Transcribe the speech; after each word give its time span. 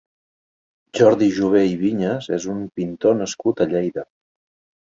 Jordi 0.99 1.27
Jové 1.35 1.61
i 1.73 1.77
Viñes 1.83 2.31
és 2.39 2.49
un 2.57 2.65
pintor 2.81 3.17
nascut 3.23 3.63
a 3.67 3.73
Lleida. 3.75 4.09